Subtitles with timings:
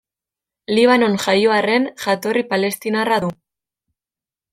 [0.77, 3.31] Libanon jaio arren, jatorri palestinarra du.